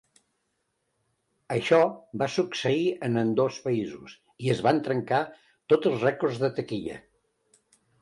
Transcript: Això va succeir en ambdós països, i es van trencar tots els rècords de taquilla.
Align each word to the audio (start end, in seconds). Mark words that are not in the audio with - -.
Això 1.55 1.79
va 2.21 2.29
succeir 2.37 2.89
en 3.09 3.21
ambdós 3.25 3.61
països, 3.67 4.17
i 4.49 4.53
es 4.57 4.67
van 4.71 4.83
trencar 4.91 5.23
tots 5.75 5.95
els 5.95 6.11
rècords 6.11 6.45
de 6.47 6.55
taquilla. 6.61 7.01